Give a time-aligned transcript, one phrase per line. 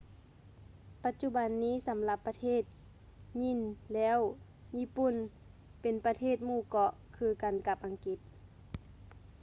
[1.03, 2.63] ປັດຈຸບັນນີ້ສຳລັບປະເທດ
[3.41, 3.59] ຍີ່່ນ
[3.93, 4.19] ແລ້ວ
[4.77, 5.13] ຍີ່ປຸ່ນ
[5.81, 8.19] ເປັນປະເທດໝູ່ເກາະ ຄືກັນກັບອັງກິດ